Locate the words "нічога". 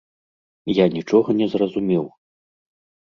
0.95-1.29